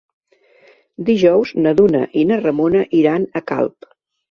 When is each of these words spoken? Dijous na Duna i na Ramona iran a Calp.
Dijous 1.09 1.51
na 1.67 1.75
Duna 1.81 2.03
i 2.23 2.25
na 2.33 2.41
Ramona 2.47 2.83
iran 3.03 3.31
a 3.39 3.45
Calp. 3.55 3.91